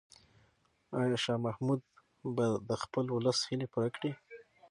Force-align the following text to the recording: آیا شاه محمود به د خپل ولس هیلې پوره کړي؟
آیا 1.01 1.15
شاه 1.23 1.39
محمود 1.45 1.81
به 2.35 2.45
د 2.69 2.71
خپل 2.83 3.05
ولس 3.09 3.39
هیلې 3.49 3.67
پوره 3.73 3.89
کړي؟ 3.95 4.11